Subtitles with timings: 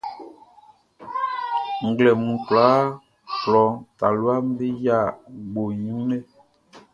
[1.87, 2.89] Nglɛmun kwlaaʼn,
[3.39, 3.63] klɔ
[3.97, 4.97] taluaʼm be yia
[5.51, 6.17] gboʼn i wun lɛ.